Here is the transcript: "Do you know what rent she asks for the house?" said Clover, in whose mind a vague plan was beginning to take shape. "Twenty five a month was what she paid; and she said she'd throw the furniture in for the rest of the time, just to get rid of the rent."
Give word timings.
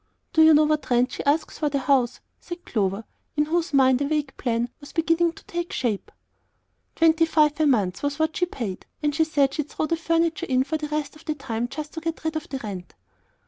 "Do 0.33 0.41
you 0.41 0.55
know 0.55 0.63
what 0.63 0.89
rent 0.89 1.11
she 1.11 1.23
asks 1.25 1.59
for 1.59 1.69
the 1.69 1.77
house?" 1.77 2.21
said 2.39 2.65
Clover, 2.65 3.03
in 3.37 3.45
whose 3.45 3.71
mind 3.71 4.01
a 4.01 4.07
vague 4.07 4.35
plan 4.35 4.69
was 4.79 4.93
beginning 4.93 5.33
to 5.33 5.43
take 5.43 5.71
shape. 5.71 6.11
"Twenty 6.95 7.27
five 7.27 7.59
a 7.59 7.67
month 7.67 8.01
was 8.01 8.17
what 8.17 8.35
she 8.35 8.47
paid; 8.47 8.87
and 9.03 9.13
she 9.13 9.23
said 9.23 9.53
she'd 9.53 9.69
throw 9.69 9.85
the 9.85 9.95
furniture 9.95 10.47
in 10.47 10.63
for 10.63 10.77
the 10.79 10.87
rest 10.89 11.15
of 11.15 11.25
the 11.25 11.35
time, 11.35 11.67
just 11.67 11.93
to 11.93 12.01
get 12.01 12.23
rid 12.23 12.35
of 12.35 12.49
the 12.49 12.57
rent." 12.57 12.95